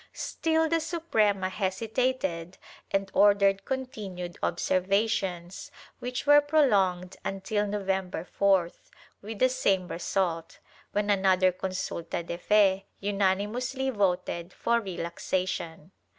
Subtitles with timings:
[0.13, 2.57] Still the Suprema hesitated
[2.89, 8.89] and ordered continued observations, which were prolonged until November 4th,
[9.21, 10.57] with the same result,
[10.91, 15.91] when another consulta de fe unanimously voted for relaxation.